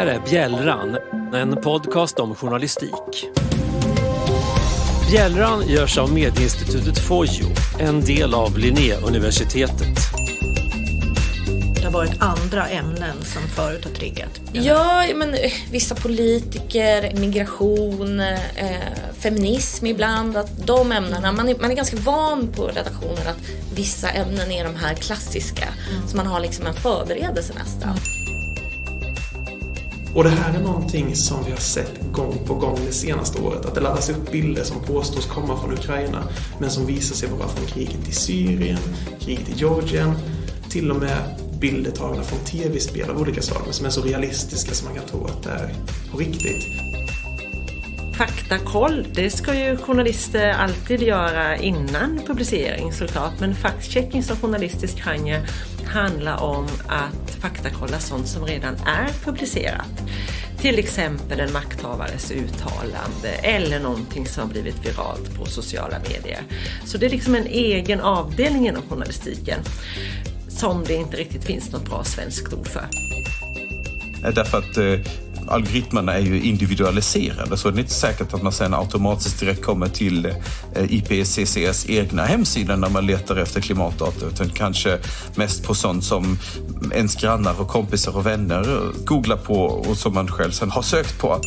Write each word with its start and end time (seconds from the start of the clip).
Bjällran, 0.00 0.96
en 1.34 1.56
podcast 1.56 2.20
om 2.20 2.34
journalistik. 2.34 3.28
Bjällran 5.10 5.68
görs 5.68 5.98
av 5.98 6.12
medieinstitutet 6.12 6.98
Fojo, 6.98 7.46
en 7.80 8.00
del 8.00 8.34
av 8.34 8.58
Linnéuniversitetet. 8.58 9.98
Det 11.76 11.84
har 11.84 11.92
varit 11.92 12.22
andra 12.22 12.68
ämnen 12.68 13.24
som 13.24 13.42
förut 13.42 13.84
har 13.84 13.92
triggat. 13.92 14.40
Ja, 14.52 15.04
men 15.14 15.34
eh, 15.34 15.52
vissa 15.70 15.94
politiker, 15.94 17.16
migration, 17.16 18.20
eh, 18.20 18.78
feminism 19.18 19.86
ibland. 19.86 20.36
Att 20.36 20.66
de 20.66 20.92
ämnena, 20.92 21.32
man 21.32 21.48
är, 21.48 21.56
man 21.60 21.70
är 21.70 21.74
ganska 21.74 21.96
van 21.96 22.48
på 22.56 22.66
redaktionen 22.66 23.26
att 23.26 23.48
vissa 23.74 24.10
ämnen 24.10 24.50
är 24.50 24.64
de 24.64 24.74
här 24.74 24.94
klassiska. 24.94 25.64
Mm. 25.64 26.08
Så 26.08 26.16
man 26.16 26.26
har 26.26 26.40
liksom 26.40 26.66
en 26.66 26.74
förberedelse 26.74 27.52
nästan. 27.54 27.96
Och 30.14 30.24
det 30.24 30.30
här 30.30 30.58
är 30.58 30.62
någonting 30.62 31.16
som 31.16 31.44
vi 31.44 31.50
har 31.50 31.58
sett 31.58 32.12
gång 32.12 32.38
på 32.46 32.54
gång 32.54 32.78
det 32.86 32.92
senaste 32.92 33.42
året. 33.42 33.66
Att 33.66 33.74
det 33.74 33.80
laddas 33.80 34.10
upp 34.10 34.32
bilder 34.32 34.64
som 34.64 34.82
påstås 34.82 35.26
komma 35.26 35.60
från 35.60 35.72
Ukraina 35.72 36.22
men 36.58 36.70
som 36.70 36.86
visar 36.86 37.16
sig 37.16 37.28
vara 37.28 37.48
från 37.48 37.66
kriget 37.66 38.08
i 38.08 38.12
Syrien, 38.12 38.78
kriget 39.20 39.48
i 39.48 39.52
Georgien, 39.56 40.12
till 40.70 40.90
och 40.90 40.96
med 40.96 41.18
bilder 41.60 41.90
tagna 41.90 42.22
från 42.22 42.38
tv-spel 42.38 43.10
av 43.10 43.20
olika 43.20 43.42
slag 43.42 43.62
men 43.64 43.72
som 43.72 43.86
är 43.86 43.90
så 43.90 44.02
realistiska 44.02 44.74
som 44.74 44.88
man 44.88 44.94
kan 44.94 45.08
tro 45.08 45.24
att 45.24 45.42
det 45.42 45.50
är 45.50 45.74
på 46.12 46.18
riktigt. 46.18 46.66
Faktakoll, 48.20 49.06
det 49.12 49.30
ska 49.30 49.54
ju 49.54 49.76
journalister 49.76 50.50
alltid 50.50 51.02
göra 51.02 51.56
innan 51.56 52.20
publicering 52.26 52.92
såklart. 52.92 53.32
Men 53.40 53.54
factchecking 53.54 54.22
som 54.22 54.36
journalistisk 54.36 55.00
genre 55.04 55.46
handlar 55.86 56.42
om 56.42 56.66
att 56.88 57.30
faktakolla 57.40 57.98
sånt 57.98 58.28
som 58.28 58.44
redan 58.44 58.74
är 58.74 59.24
publicerat. 59.24 60.02
Till 60.58 60.78
exempel 60.78 61.40
en 61.40 61.52
makthavares 61.52 62.30
uttalande 62.30 63.28
eller 63.42 63.80
någonting 63.80 64.26
som 64.26 64.42
har 64.42 64.50
blivit 64.50 64.86
viralt 64.86 65.34
på 65.38 65.46
sociala 65.46 65.96
medier. 65.98 66.42
Så 66.84 66.98
det 66.98 67.06
är 67.06 67.10
liksom 67.10 67.34
en 67.34 67.46
egen 67.46 68.00
avdelning 68.00 68.68
inom 68.68 68.82
journalistiken 68.82 69.60
som 70.48 70.84
det 70.84 70.94
inte 70.94 71.16
riktigt 71.16 71.44
finns 71.44 71.72
något 71.72 71.84
bra 71.84 72.04
svenskt 72.04 72.52
ord 72.52 72.66
för. 72.66 72.84
Därför 74.34 74.58
att 74.58 74.76
eh, 74.76 75.12
algoritmerna 75.50 76.14
är 76.14 76.20
ju 76.20 76.42
individualiserade 76.42 77.56
så 77.56 77.70
det 77.70 77.78
är 77.78 77.80
inte 77.80 77.94
säkert 77.94 78.34
att 78.34 78.42
man 78.42 78.52
sen 78.52 78.74
automatiskt 78.74 79.40
direkt 79.40 79.62
kommer 79.62 79.88
till 79.88 80.26
eh, 80.26 80.32
IPCCs 80.88 81.86
egna 81.88 82.24
hemsida 82.24 82.76
när 82.76 82.88
man 82.88 83.06
letar 83.06 83.36
efter 83.36 83.60
klimatdata 83.60 84.26
utan 84.26 84.50
kanske 84.50 84.98
mest 85.34 85.66
på 85.66 85.74
sånt 85.74 86.04
som 86.04 86.38
ens 86.94 87.16
grannar 87.16 87.60
och 87.60 87.68
kompisar 87.68 88.16
och 88.16 88.26
vänner 88.26 88.92
googlar 89.04 89.36
på 89.36 89.64
och 89.64 89.96
som 89.96 90.14
man 90.14 90.28
själv 90.28 90.50
sen 90.50 90.70
har 90.70 90.82
sökt 90.82 91.20
på. 91.20 91.40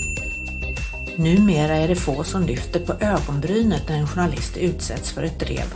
Numera 1.18 1.76
är 1.76 1.88
det 1.88 1.96
få 1.96 2.24
som 2.24 2.44
lyfter 2.44 2.80
på 2.80 2.94
ögonbrynet 3.00 3.90
när 3.90 3.98
en 3.98 4.08
journalist 4.08 4.58
utsätts 4.58 5.12
för 5.12 5.24
ett 5.24 5.40
drev. 5.40 5.74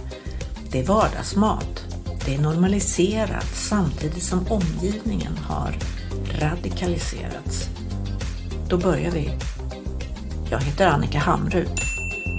Det 0.72 0.80
är 0.80 0.84
vardagsmat. 0.84 1.86
Det 2.26 2.36
är 2.36 2.40
normaliserat 2.40 3.56
samtidigt 3.56 4.24
som 4.24 4.48
omgivningen 4.50 5.38
har 5.38 5.76
radikaliserats. 6.40 7.70
Då 8.70 8.78
börjar 8.78 9.12
vi. 9.12 9.30
Jag 10.52 10.60
heter 10.60 10.88
Annika 10.88 11.20
Hamrud. 11.20 11.68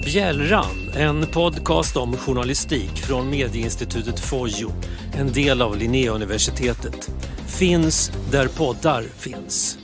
Bjällran, 0.05 0.89
en 0.95 1.25
podcast 1.25 1.97
om 1.97 2.17
journalistik 2.17 2.97
från 2.97 3.29
medieinstitutet 3.29 4.19
Fojo, 4.19 4.71
en 5.13 5.31
del 5.31 5.61
av 5.61 5.77
Linnéuniversitetet. 5.77 7.11
Finns 7.47 8.11
där 8.31 8.47
poddar 8.47 9.03
finns. 9.17 9.78